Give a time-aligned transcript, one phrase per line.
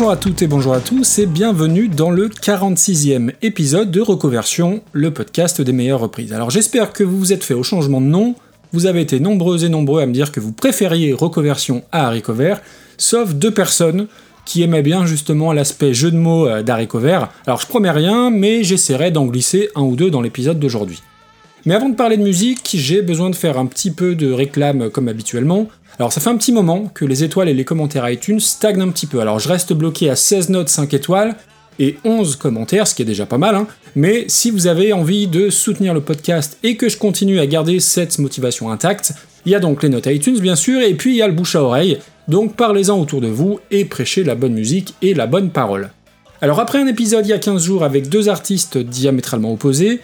[0.00, 4.80] Bonjour à toutes et bonjour à tous et bienvenue dans le 46e épisode de Recoversion,
[4.92, 6.32] le podcast des meilleures reprises.
[6.32, 8.34] Alors j'espère que vous vous êtes fait au changement de nom,
[8.72, 12.22] vous avez été nombreux et nombreux à me dire que vous préfériez Recoversion à Harry
[12.96, 14.06] sauf deux personnes
[14.46, 16.88] qui aimaient bien justement l'aspect jeu de mots euh, d'Harry
[17.46, 21.02] Alors je promets rien, mais j'essaierai d'en glisser un ou deux dans l'épisode d'aujourd'hui.
[21.66, 24.90] Mais avant de parler de musique, j'ai besoin de faire un petit peu de réclame
[24.90, 25.68] comme habituellement.
[25.98, 28.88] Alors ça fait un petit moment que les étoiles et les commentaires iTunes stagnent un
[28.88, 29.20] petit peu.
[29.20, 31.36] Alors je reste bloqué à 16 notes 5 étoiles
[31.78, 33.54] et 11 commentaires, ce qui est déjà pas mal.
[33.54, 33.66] Hein.
[33.94, 37.80] Mais si vous avez envie de soutenir le podcast et que je continue à garder
[37.80, 39.12] cette motivation intacte,
[39.44, 41.34] il y a donc les notes iTunes bien sûr, et puis il y a le
[41.34, 41.98] bouche à oreille.
[42.28, 45.90] Donc parlez-en autour de vous et prêchez la bonne musique et la bonne parole.
[46.42, 50.00] Alors après un épisode il y a 15 jours avec deux artistes diamétralement opposés,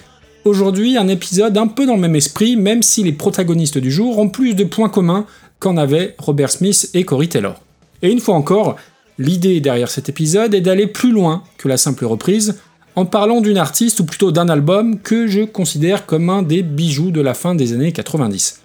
[0.46, 4.16] Aujourd'hui, un épisode un peu dans le même esprit, même si les protagonistes du jour
[4.20, 5.26] ont plus de points communs
[5.58, 7.60] qu'en avaient Robert Smith et Corey Taylor.
[8.00, 8.76] Et une fois encore,
[9.18, 12.60] l'idée derrière cet épisode est d'aller plus loin que la simple reprise,
[12.94, 17.10] en parlant d'une artiste, ou plutôt d'un album, que je considère comme un des bijoux
[17.10, 18.60] de la fin des années 90.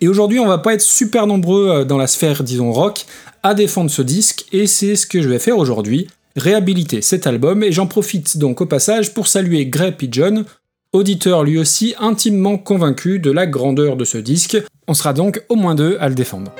[0.00, 3.04] Et aujourd'hui, on va pas être super nombreux euh, dans la sphère, disons, rock,
[3.42, 7.62] à défendre ce disque, et c'est ce que je vais faire aujourd'hui, réhabiliter cet album,
[7.62, 10.46] et j'en profite donc au passage pour saluer Gray Pigeon,
[10.92, 14.58] auditeur lui aussi intimement convaincu de la grandeur de ce disque.
[14.86, 16.52] On sera donc au moins deux à le défendre.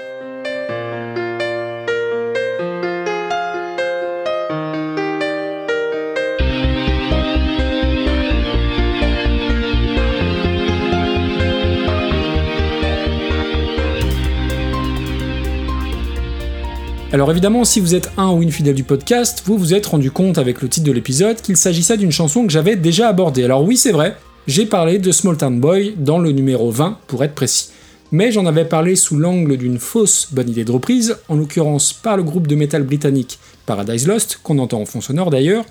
[17.12, 20.10] Alors évidemment, si vous êtes un ou une fidèle du podcast, vous vous êtes rendu
[20.10, 23.44] compte avec le titre de l'épisode qu'il s'agissait d'une chanson que j'avais déjà abordée.
[23.44, 27.22] Alors oui, c'est vrai, j'ai parlé de Small Town Boy dans le numéro 20 pour
[27.22, 27.68] être précis.
[28.12, 32.16] Mais j'en avais parlé sous l'angle d'une fausse bonne idée de reprise, en l'occurrence par
[32.16, 35.66] le groupe de métal britannique Paradise Lost, qu'on entend en fond sonore d'ailleurs.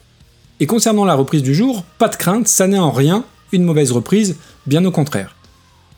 [0.59, 3.91] Et concernant la reprise du jour, pas de crainte, ça n'est en rien une mauvaise
[3.91, 4.37] reprise,
[4.67, 5.35] bien au contraire.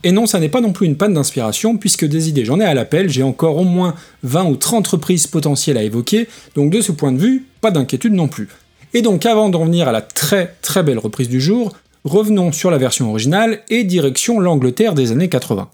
[0.06, 2.64] Et non, ça n'est pas non plus une panne d'inspiration, puisque des idées j'en ai
[2.64, 6.82] à l'appel, j'ai encore au moins 20 ou 30 reprises potentielles à évoquer, donc de
[6.82, 8.48] ce point de vue, pas d'inquiétude non plus.
[8.92, 11.72] Et donc avant d'en venir à la très très belle reprise du jour,
[12.04, 15.70] revenons sur la version originale et direction l'Angleterre des années 80.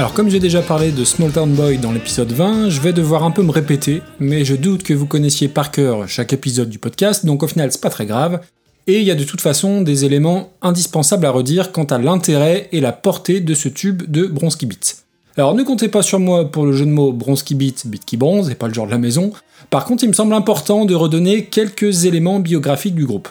[0.00, 3.22] Alors comme j'ai déjà parlé de Small Town Boy dans l'épisode 20, je vais devoir
[3.22, 6.78] un peu me répéter, mais je doute que vous connaissiez par cœur chaque épisode du
[6.78, 8.40] podcast, donc au final c'est pas très grave,
[8.86, 12.70] et il y a de toute façon des éléments indispensables à redire quant à l'intérêt
[12.72, 15.04] et la portée de ce tube de Bronski Beat.
[15.36, 18.16] Alors ne comptez pas sur moi pour le jeu de mots Bronski Beat, Beat qui
[18.16, 19.32] bronze, et pas le genre de la maison,
[19.68, 23.28] par contre il me semble important de redonner quelques éléments biographiques du groupe.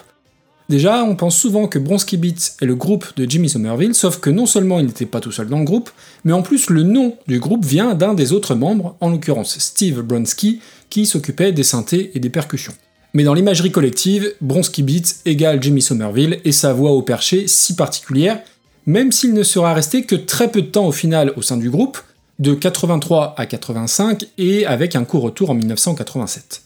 [0.70, 4.30] Déjà, on pense souvent que Bronski Beats est le groupe de Jimmy Somerville, sauf que
[4.30, 5.90] non seulement il n'était pas tout seul dans le groupe,
[6.22, 10.02] mais en plus le nom du groupe vient d'un des autres membres, en l'occurrence Steve
[10.02, 12.72] Bronski, qui s'occupait des synthés et des percussions.
[13.14, 17.74] Mais dans l'imagerie collective, Bronski Beats égale Jimmy Somerville et sa voix au perché si
[17.74, 18.40] particulière,
[18.86, 21.68] même s'il ne sera resté que très peu de temps au final au sein du
[21.68, 21.98] groupe,
[22.38, 26.62] de 83 à 85 et avec un court retour en 1987.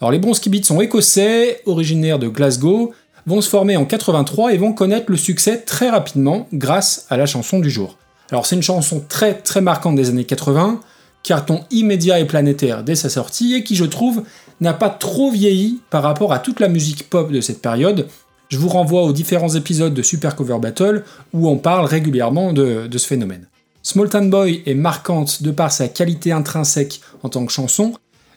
[0.00, 2.92] Alors les Bronski Beats sont écossais, originaires de Glasgow,
[3.30, 7.26] vont se former en 83 et vont connaître le succès très rapidement grâce à la
[7.26, 7.96] chanson du jour.
[8.30, 10.80] Alors c'est une chanson très très marquante des années 80,
[11.22, 14.24] carton immédiat et planétaire dès sa sortie et qui je trouve
[14.60, 18.08] n'a pas trop vieilli par rapport à toute la musique pop de cette période.
[18.48, 22.88] Je vous renvoie aux différents épisodes de Super Cover Battle où on parle régulièrement de,
[22.88, 23.46] de ce phénomène.
[23.82, 27.94] Small Town Boy est marquante de par sa qualité intrinsèque en tant que chanson,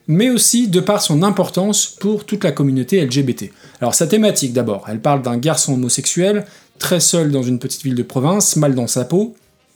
[0.07, 3.51] mais aussi de par son importance pour toute la communauté LGBT.
[3.79, 6.45] Alors sa thématique d'abord, elle parle d'un garçon homosexuel,
[6.79, 9.35] très seul dans une petite ville de province, mal dans sa peau,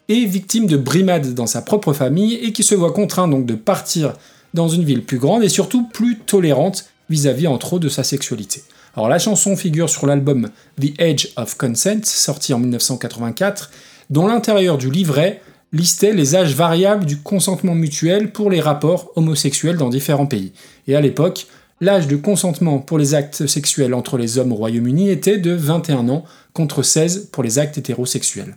[0.10, 3.56] et victime de brimades dans sa propre famille, et qui se voit contraint donc de
[3.56, 4.14] partir
[4.54, 8.64] dans une ville plus grande et surtout plus tolérante vis-à-vis entre autres de sa sexualité.
[8.96, 10.50] Alors la chanson figure sur l'album
[10.82, 13.70] The Age of Consent, sorti en 1984,
[14.10, 15.42] dont l'intérieur du livret
[15.74, 20.54] listait les âges variables du consentement mutuel pour les rapports homosexuels dans différents pays.
[20.88, 21.48] Et à l'époque,
[21.82, 26.10] l'âge de consentement pour les actes sexuels entre les hommes au Royaume-Uni était de 21
[26.10, 26.24] ans
[26.54, 28.56] contre 16 pour les actes hétérosexuels.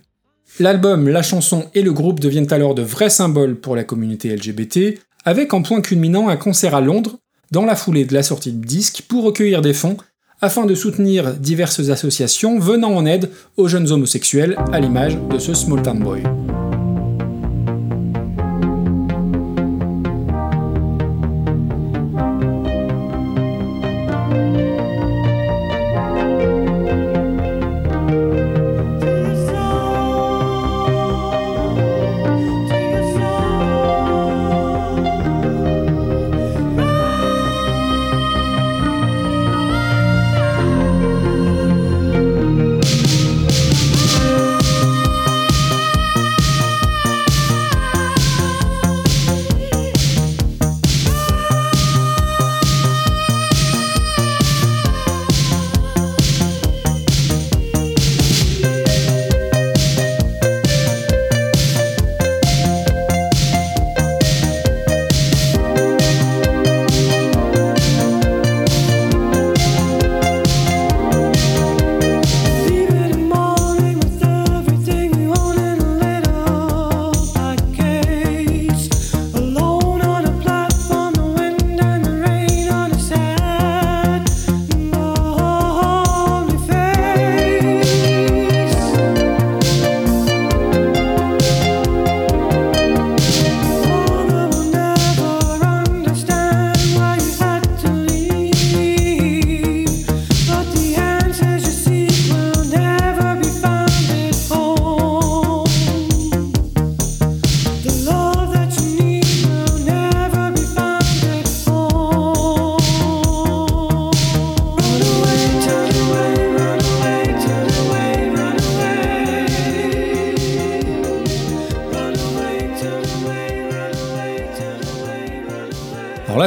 [0.59, 4.99] L'album, la chanson et le groupe deviennent alors de vrais symboles pour la communauté LGBT,
[5.23, 7.17] avec en point culminant un concert à Londres,
[7.51, 9.97] dans la foulée de la sortie du disque, pour recueillir des fonds
[10.41, 15.53] afin de soutenir diverses associations venant en aide aux jeunes homosexuels, à l'image de ce
[15.53, 16.23] Small Town Boy.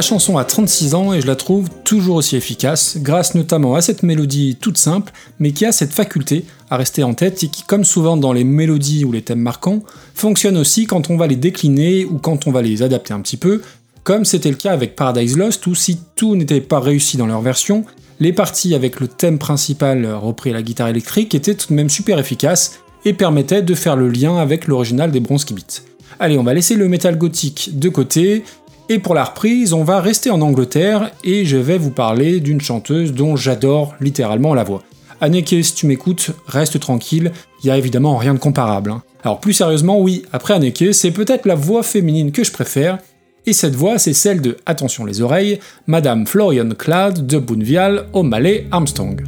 [0.05, 4.03] Chanson a 36 ans et je la trouve toujours aussi efficace, grâce notamment à cette
[4.03, 7.83] mélodie toute simple, mais qui a cette faculté à rester en tête et qui, comme
[7.83, 9.81] souvent dans les mélodies ou les thèmes marquants,
[10.13, 13.37] fonctionne aussi quand on va les décliner ou quand on va les adapter un petit
[13.37, 13.61] peu,
[14.03, 17.41] comme c'était le cas avec Paradise Lost, où si tout n'était pas réussi dans leur
[17.41, 17.83] version,
[18.19, 21.89] les parties avec le thème principal repris à la guitare électrique étaient tout de même
[21.89, 25.81] super efficaces et permettaient de faire le lien avec l'original des Bronze Kibit.
[26.19, 28.43] Allez, on va laisser le métal gothique de côté
[28.87, 32.61] et pour la reprise, on va rester en Angleterre et je vais vous parler d'une
[32.61, 34.83] chanteuse dont j'adore littéralement la voix.
[35.21, 37.31] Anneke, si tu m'écoutes, reste tranquille,
[37.63, 38.91] il y a évidemment rien de comparable.
[38.91, 39.01] Hein.
[39.23, 42.99] Alors plus sérieusement, oui, après Anneke, c'est peut-être la voix féminine que je préfère,
[43.47, 48.23] et cette voix, c'est celle de, attention les oreilles, Madame Florian Clad de Boonvial au
[48.23, 49.23] Malais Armstrong.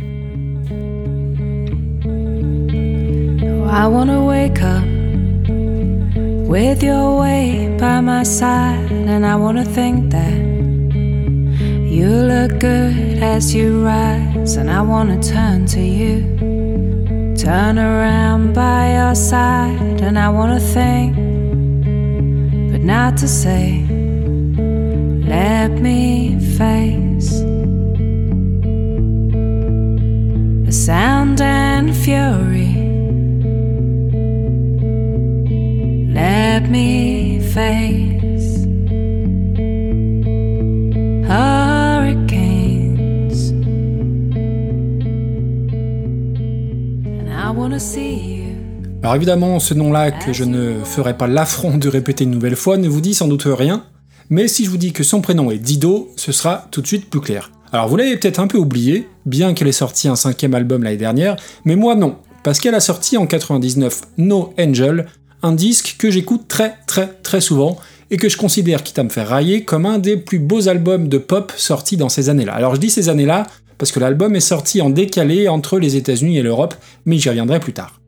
[6.48, 10.40] With your way by my side, and I wanna think that
[11.96, 16.24] you look good as you rise, and I wanna turn to you,
[17.36, 21.16] turn around by your side, and I wanna think,
[22.72, 23.84] but not to say,
[25.28, 27.42] let me face
[30.66, 32.77] the sound and fury
[36.70, 38.66] me face
[41.28, 42.34] hurricanes.
[47.20, 48.56] And I wanna see you.
[49.04, 52.78] Alors évidemment, ce nom-là que je ne ferai pas l'affront de répéter une nouvelle fois
[52.78, 53.84] ne vous dit sans doute rien,
[54.30, 57.10] mais si je vous dis que son prénom est Dido, ce sera tout de suite
[57.10, 57.52] plus clair.
[57.72, 60.98] Alors vous l'avez peut-être un peu oublié, bien qu'elle ait sorti un cinquième album l'année
[60.98, 65.06] dernière, mais moi non, parce qu'elle a sorti en 99 No Angel,
[65.44, 67.78] un disque que j'écoute très très très souvent
[68.10, 71.10] et que je considère, quitte à me faire railler, comme un des plus beaux albums
[71.10, 72.54] de pop sortis dans ces années-là.
[72.54, 76.38] Alors je dis ces années-là parce que l'album est sorti en décalé entre les États-Unis
[76.38, 76.76] et l'Europe,
[77.06, 78.00] mais j'y reviendrai plus tard.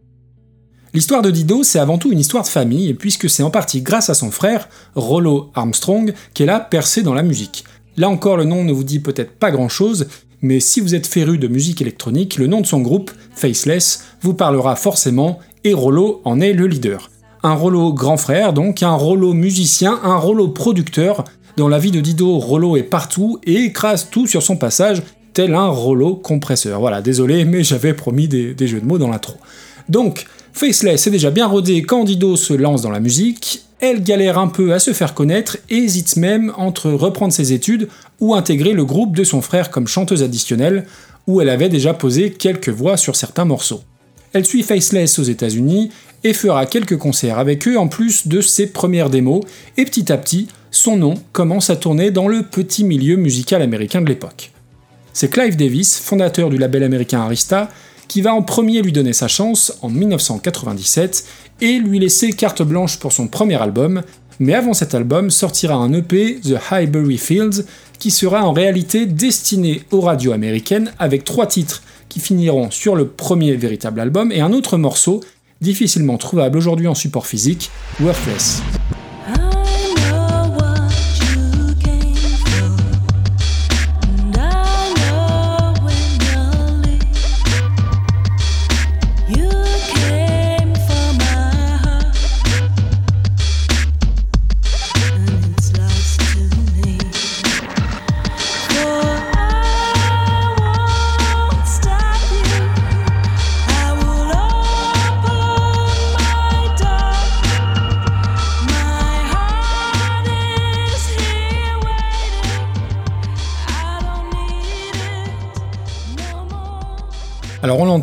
[0.94, 4.10] L'histoire de Dido, c'est avant tout une histoire de famille, puisque c'est en partie grâce
[4.10, 7.64] à son frère, Rollo Armstrong, qu'elle a percé dans la musique.
[7.96, 10.08] Là encore, le nom ne vous dit peut-être pas grand-chose,
[10.42, 14.34] mais si vous êtes féru de musique électronique, le nom de son groupe, Faceless, vous
[14.34, 17.12] parlera forcément, et Rollo en est le leader
[17.44, 21.24] un Rollo grand frère, donc un Rollo musicien, un Rollo producteur.
[21.58, 25.02] Dans la vie de Dido, Rollo est partout et écrase tout sur son passage,
[25.34, 26.80] tel un Rollo compresseur.
[26.80, 29.36] Voilà, désolé, mais j'avais promis des, jeux de mots dans l'intro.
[29.88, 34.38] Donc, Faceless est déjà bien rodé quand Dido se lance dans la musique, elle galère
[34.38, 37.88] un peu à se faire connaître et hésite même entre reprendre ses études
[38.20, 40.86] ou intégrer le groupe de son frère comme chanteuse additionnelle,
[41.28, 43.82] où elle avait déjà posé quelques voix sur certains morceaux.
[44.34, 45.92] Elle suit Faceless aux États-Unis
[46.24, 49.44] et fera quelques concerts avec eux en plus de ses premières démos,
[49.78, 54.02] et petit à petit, son nom commence à tourner dans le petit milieu musical américain
[54.02, 54.52] de l'époque.
[55.14, 57.70] C'est Clive Davis, fondateur du label américain Arista,
[58.08, 61.26] qui va en premier lui donner sa chance en 1997
[61.62, 64.02] et lui laisser carte blanche pour son premier album,
[64.40, 67.66] mais avant cet album sortira un EP, The Highbury Fields,
[68.00, 73.08] qui sera en réalité destiné aux radios américaines avec trois titres qui finiront sur le
[73.08, 75.22] premier véritable album et un autre morceau
[75.62, 78.62] difficilement trouvable aujourd'hui en support physique, Worthless.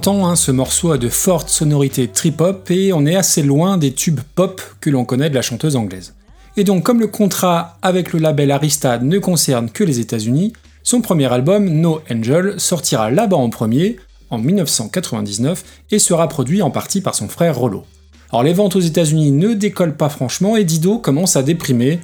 [0.08, 4.20] Hein, ce morceau a de fortes sonorités trip-hop et on est assez loin des tubes
[4.36, 6.14] pop que l'on connaît de la chanteuse anglaise.
[6.56, 10.52] Et donc comme le contrat avec le label Arista ne concerne que les États-Unis,
[10.84, 13.96] son premier album, No Angel, sortira là-bas en premier,
[14.30, 17.84] en 1999, et sera produit en partie par son frère Rollo.
[18.30, 21.98] Alors les ventes aux États-Unis ne décollent pas franchement et Dido commence à déprimer.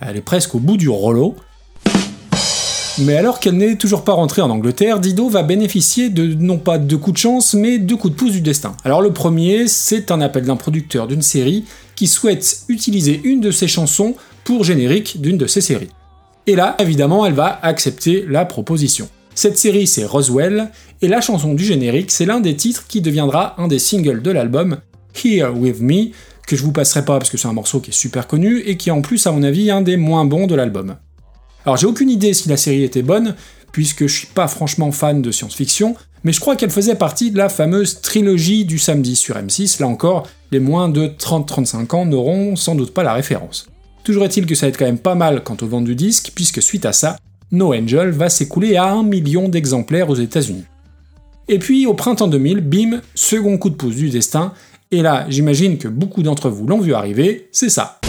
[0.00, 1.34] Elle est presque au bout du Rollo,
[3.00, 6.78] mais alors qu'elle n'est toujours pas rentrée en Angleterre, Dido va bénéficier de non pas
[6.78, 8.76] deux coups de chance, mais deux coups de pouce du destin.
[8.84, 11.64] Alors le premier, c'est un appel d'un producteur d'une série
[11.96, 14.14] qui souhaite utiliser une de ses chansons
[14.44, 15.90] pour générique d'une de ses séries.
[16.46, 19.08] Et là, évidemment, elle va accepter la proposition.
[19.34, 20.70] Cette série, c'est Roswell,
[21.02, 24.30] et la chanson du générique, c'est l'un des titres qui deviendra un des singles de
[24.30, 24.78] l'album,
[25.14, 26.10] Here With Me,
[26.46, 28.76] que je vous passerai pas parce que c'est un morceau qui est super connu et
[28.76, 30.96] qui est en plus, à mon avis, un des moins bons de l'album.
[31.64, 33.34] Alors j'ai aucune idée si la série était bonne,
[33.72, 37.38] puisque je suis pas franchement fan de science-fiction, mais je crois qu'elle faisait partie de
[37.38, 42.56] la fameuse trilogie du samedi sur M6, là encore, les moins de 30-35 ans n'auront
[42.56, 43.66] sans doute pas la référence.
[44.04, 46.32] Toujours est-il que ça va être quand même pas mal quant au vent du disque,
[46.34, 47.16] puisque suite à ça,
[47.52, 50.64] No Angel va s'écouler à 1 million d'exemplaires aux États-Unis.
[51.48, 54.52] Et puis au printemps 2000, bim, second coup de pouce du destin,
[54.90, 58.00] et là j'imagine que beaucoup d'entre vous l'ont vu arriver, c'est ça.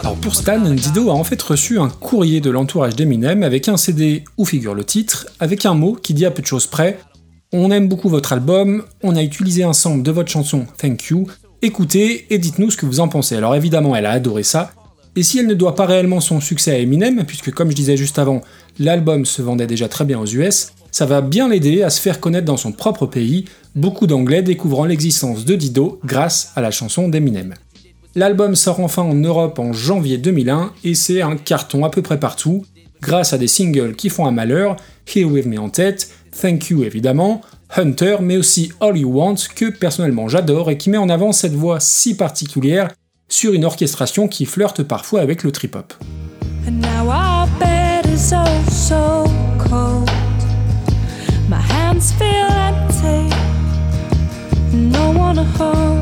[0.00, 3.76] Alors pour Stan, Dido a en fait reçu un courrier de l'entourage d'Eminem avec un
[3.76, 6.98] CD où figure le titre, avec un mot qui dit à peu de choses près
[7.52, 11.28] On aime beaucoup votre album, on a utilisé un sample de votre chanson Thank You,
[11.62, 13.36] écoutez et dites-nous ce que vous en pensez.
[13.36, 14.72] Alors évidemment, elle a adoré ça,
[15.14, 17.96] et si elle ne doit pas réellement son succès à Eminem, puisque comme je disais
[17.96, 18.40] juste avant,
[18.80, 22.20] l'album se vendait déjà très bien aux US, ça va bien l'aider à se faire
[22.20, 23.44] connaître dans son propre pays,
[23.78, 27.54] beaucoup d'Anglais découvrant l'existence de Dido grâce à la chanson d'Eminem.
[28.14, 32.18] L'album sort enfin en Europe en janvier 2001 et c'est un carton à peu près
[32.18, 32.64] partout,
[33.00, 36.82] grâce à des singles qui font un malheur, Here With Me en tête, Thank You
[36.82, 37.42] évidemment,
[37.76, 41.54] Hunter, mais aussi All You Want, que personnellement j'adore et qui met en avant cette
[41.54, 42.88] voix si particulière
[43.28, 45.94] sur une orchestration qui flirte parfois avec le trip-hop.
[55.28, 55.97] No one to hold.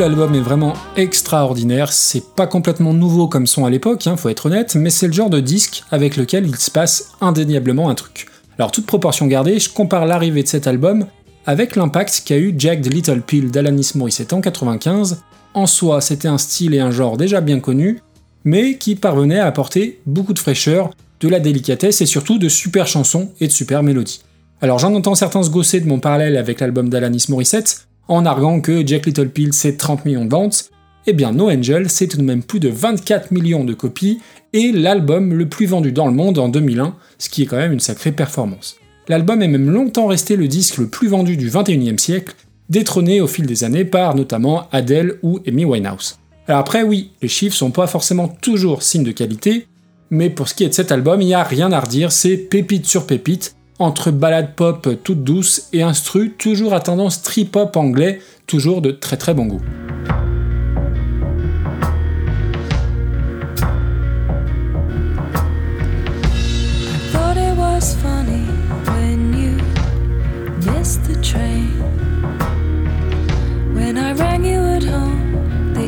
[0.00, 4.46] L'album est vraiment extraordinaire, c'est pas complètement nouveau comme son à l'époque, hein, faut être
[4.46, 8.26] honnête, mais c'est le genre de disque avec lequel il se passe indéniablement un truc.
[8.58, 11.04] Alors toute proportion gardée, je compare l'arrivée de cet album
[11.44, 15.20] avec l'impact qu'a eu Jack the Little Pill d'Alanis Morissette en 95.
[15.52, 18.00] En soi, c'était un style et un genre déjà bien connus,
[18.44, 22.86] mais qui parvenait à apporter beaucoup de fraîcheur, de la délicatesse et surtout de super
[22.86, 24.22] chansons et de super mélodies.
[24.62, 28.60] Alors j'en entends certains se gosser de mon parallèle avec l'album d'Alanis Morissette, en arguant
[28.60, 30.70] que Jack Little Pill c'est 30 millions de ventes,
[31.06, 34.18] eh bien No Angel c'est tout de même plus de 24 millions de copies
[34.52, 37.72] et l'album le plus vendu dans le monde en 2001, ce qui est quand même
[37.72, 38.76] une sacrée performance.
[39.08, 42.34] L'album est même longtemps resté le disque le plus vendu du 21e siècle,
[42.68, 46.18] détrôné au fil des années par notamment Adele ou Amy Winehouse.
[46.48, 49.68] Alors après oui, les chiffres sont pas forcément toujours signe de qualité,
[50.10, 52.36] mais pour ce qui est de cet album, il n'y a rien à redire, c'est
[52.36, 58.20] pépite sur pépite, entre balade pop toute douce et instru toujours à tendance trip-hop anglais,
[58.46, 59.60] toujours de très très bon goût.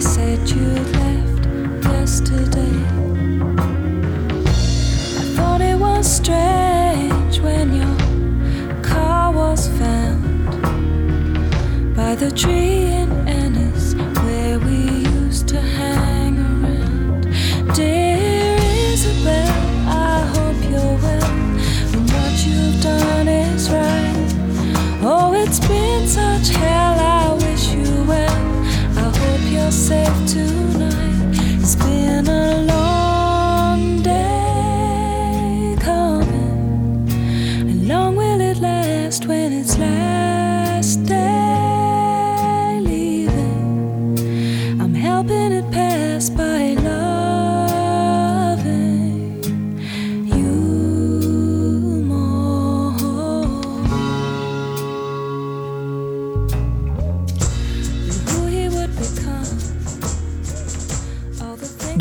[0.03, 1.02] Said
[12.23, 12.72] the tree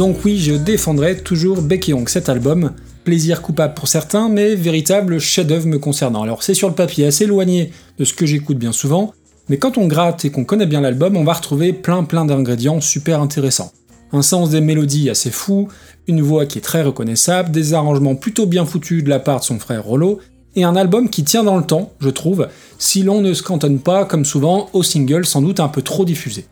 [0.02, 2.72] Donc oui, je défendrai toujours Becky Young cet album.
[3.04, 6.24] Plaisir coupable pour certains, mais véritable chef-d'œuvre me concernant.
[6.24, 9.14] Alors c'est sur le papier assez éloigné de ce que j'écoute bien souvent,
[9.48, 12.82] mais quand on gratte et qu'on connaît bien l'album, on va retrouver plein plein d'ingrédients
[12.82, 13.74] super intéressants.
[14.12, 15.68] un sens des mélodies assez fou,
[16.08, 19.46] une voix qui est très reconnaissable, des arrangements plutôt bien foutus de la part de
[19.46, 20.18] son frère Rollo,
[20.56, 22.48] et un album qui tient dans le temps, je trouve,
[22.80, 26.06] si l'on ne se cantonne pas, comme souvent, au single sans doute un peu trop
[26.06, 26.46] diffusé.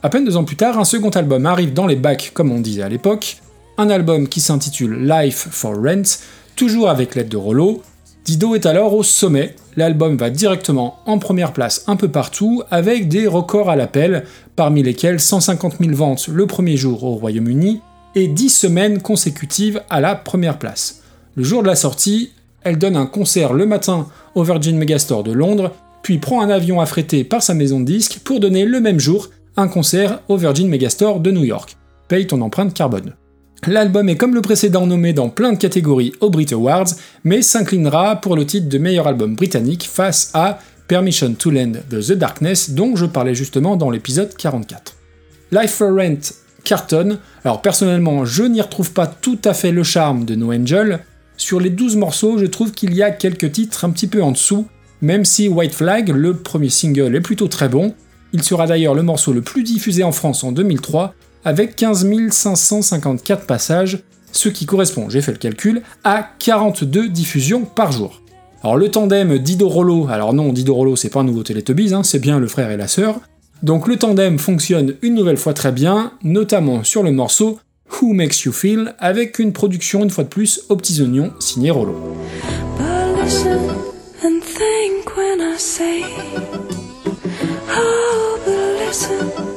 [0.00, 2.60] À peine deux ans plus tard, un second album arrive dans les bacs, comme on
[2.60, 3.38] disait à l'époque,
[3.78, 6.20] un album qui s'intitule Life for Rent,
[6.54, 7.82] toujours avec l'aide de Rollo.
[8.24, 13.08] Dido est alors au sommet, l'album va directement en première place un peu partout, avec
[13.08, 17.80] des records à l'appel, parmi lesquels 150 000 ventes le premier jour au Royaume-Uni,
[18.14, 21.02] et 10 semaines consécutives à la première place.
[21.34, 22.30] Le jour de la sortie,
[22.62, 24.06] elle donne un concert le matin
[24.36, 28.20] au Virgin Megastore de Londres, puis prend un avion affrété par sa maison de disques
[28.22, 31.76] pour donner le même jour un concert au Virgin Megastore de New York.
[32.06, 33.14] Paye ton empreinte carbone.
[33.66, 36.86] L'album est comme le précédent nommé dans plein de catégories aux Brit Awards,
[37.24, 42.00] mais s'inclinera pour le titre de meilleur album britannique face à Permission to Lend de
[42.00, 44.94] The Darkness dont je parlais justement dans l'épisode 44.
[45.50, 50.24] Life for Rent cartonne, alors personnellement je n'y retrouve pas tout à fait le charme
[50.24, 51.00] de No Angel,
[51.36, 54.30] sur les 12 morceaux je trouve qu'il y a quelques titres un petit peu en
[54.30, 54.68] dessous,
[55.00, 57.94] même si White Flag, le premier single, est plutôt très bon,
[58.32, 61.14] il sera d'ailleurs le morceau le plus diffusé en France en 2003,
[61.44, 67.92] avec 15 554 passages, ce qui correspond, j'ai fait le calcul, à 42 diffusions par
[67.92, 68.22] jour.
[68.62, 72.02] Alors le tandem Dido Rollo, alors non, Dido Rollo c'est pas un nouveau Teletubbies, hein,
[72.02, 73.20] c'est bien le frère et la sœur,
[73.62, 77.58] donc le tandem fonctionne une nouvelle fois très bien, notamment sur le morceau
[78.00, 81.70] Who Makes You Feel, avec une production une fois de plus aux petits oignons signé
[81.70, 81.96] Rollo.
[88.78, 89.47] makes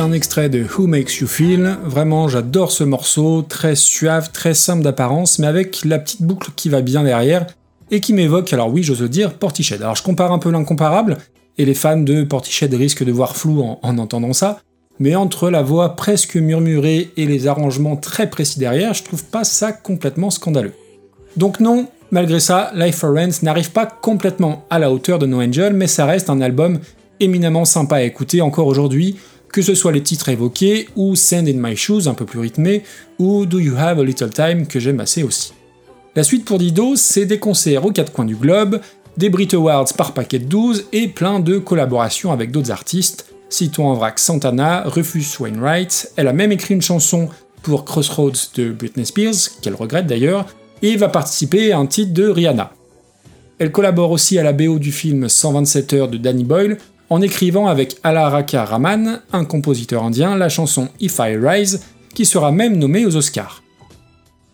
[0.00, 1.76] Un extrait de Who Makes You Feel.
[1.84, 6.70] Vraiment, j'adore ce morceau, très suave, très simple d'apparence, mais avec la petite boucle qui
[6.70, 7.46] va bien derrière
[7.90, 9.82] et qui m'évoque, alors oui, j'ose dire, Portiched.
[9.82, 11.18] Alors je compare un peu l'incomparable,
[11.58, 14.60] et les fans de Portiched risquent de voir flou en, en entendant ça,
[14.98, 19.44] mais entre la voix presque murmurée et les arrangements très précis derrière, je trouve pas
[19.44, 20.72] ça complètement scandaleux.
[21.36, 25.42] Donc non, malgré ça, Life for Rent n'arrive pas complètement à la hauteur de No
[25.42, 26.78] Angel, mais ça reste un album
[27.20, 29.18] éminemment sympa à écouter encore aujourd'hui,
[29.52, 32.82] que ce soit les titres évoqués, ou Sand in My Shoes, un peu plus rythmé,
[33.18, 35.52] ou Do You Have a Little Time, que j'aime assez aussi.
[36.16, 38.80] La suite pour Dido, c'est des concerts aux quatre coins du globe,
[39.16, 43.26] des Brit Awards par paquet de 12 et plein de collaborations avec d'autres artistes.
[43.48, 47.28] Citons en vrac Santana, Rufus Wainwright, elle a même écrit une chanson
[47.62, 50.46] pour Crossroads de Britney Spears, qu'elle regrette d'ailleurs,
[50.82, 52.72] et va participer à un titre de Rihanna.
[53.58, 56.78] Elle collabore aussi à la BO du film 127 heures de Danny Boyle,
[57.10, 61.82] en écrivant avec Alaraka Raman, un compositeur indien, la chanson If I Rise,
[62.14, 63.62] qui sera même nommée aux Oscars.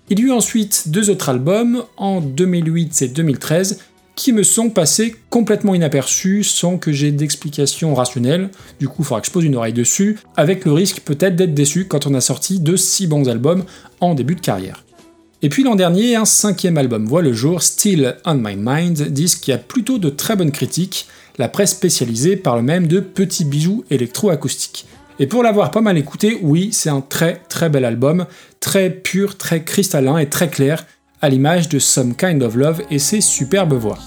[0.09, 3.81] Il y eut ensuite deux autres albums, en 2008 et 2013,
[4.15, 9.21] qui me sont passés complètement inaperçus sans que j'ai d'explication rationnelle, du coup il faudra
[9.21, 12.23] que je pose une oreille dessus, avec le risque peut-être d'être déçu quand on a
[12.23, 13.65] sorti de si bons albums
[14.01, 14.85] en début de carrière.
[15.43, 19.41] Et puis l'an dernier, un cinquième album voit le jour, Still on My Mind, disque
[19.41, 21.09] qui a plutôt de très bonnes critiques,
[21.39, 24.87] la presse spécialisée parle même de petits bijoux électroacoustiques.
[25.19, 28.27] Et pour l'avoir pas mal écouté, oui, c'est un très très bel album,
[28.61, 30.85] très pur, très cristallin et très clair,
[31.23, 33.99] à l'image de Some Kind of Love et ses superbes voix.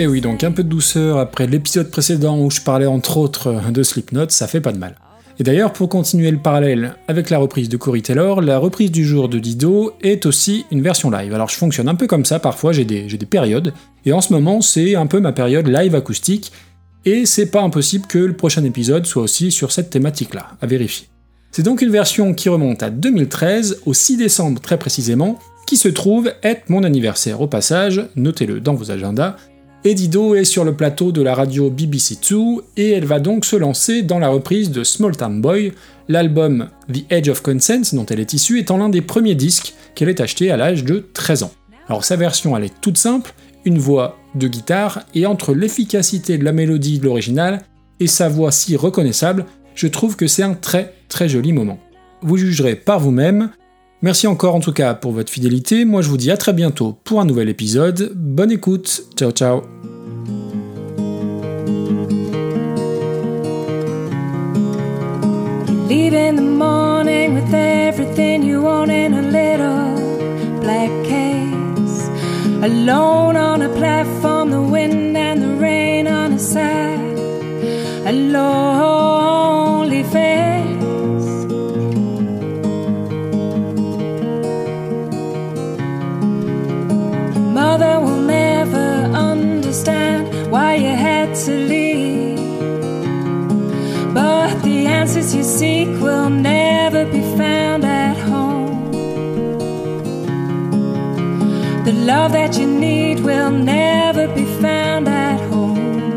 [0.00, 3.72] Et oui, donc un peu de douceur après l'épisode précédent où je parlais entre autres
[3.72, 4.94] de Slipknot, ça fait pas de mal.
[5.40, 9.04] Et d'ailleurs, pour continuer le parallèle avec la reprise de Corey Taylor, la reprise du
[9.04, 11.34] jour de Dido est aussi une version live.
[11.34, 13.72] Alors je fonctionne un peu comme ça, parfois j'ai des, des périodes,
[14.06, 16.52] et en ce moment c'est un peu ma période live acoustique,
[17.04, 21.08] et c'est pas impossible que le prochain épisode soit aussi sur cette thématique-là, à vérifier.
[21.50, 25.88] C'est donc une version qui remonte à 2013, au 6 décembre très précisément, qui se
[25.88, 27.42] trouve être mon anniversaire.
[27.42, 29.36] Au passage, notez-le dans vos agendas.
[29.84, 34.02] Edido est sur le plateau de la radio BBC2 et elle va donc se lancer
[34.02, 35.72] dans la reprise de Small Town Boy,
[36.08, 40.08] l'album The Edge of Consent dont elle est issue étant l'un des premiers disques qu'elle
[40.08, 41.52] ait acheté à l'âge de 13 ans.
[41.86, 43.32] Alors sa version elle est toute simple,
[43.64, 47.62] une voix de guitare et entre l'efficacité de la mélodie de l'original
[48.00, 51.78] et sa voix si reconnaissable, je trouve que c'est un très très joli moment.
[52.20, 53.50] Vous jugerez par vous-même.
[54.00, 55.84] Merci encore en tout cas pour votre fidélité.
[55.84, 58.12] Moi je vous dis à très bientôt pour un nouvel épisode.
[58.14, 59.04] Bonne écoute.
[59.16, 59.62] Ciao ciao.
[95.58, 98.92] Seek will never be found at home.
[101.84, 106.16] The love that you need will never be found at home.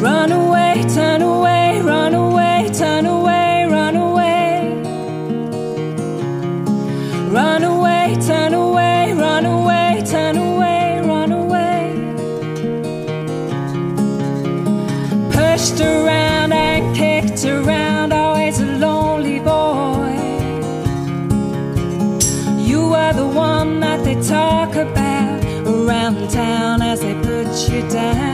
[0.00, 4.52] Run away, turn away, run away, turn away, run away.
[7.28, 11.80] Run away, turn away, run away, turn away, run away.
[15.36, 16.15] Pushed around
[27.76, 28.25] you down.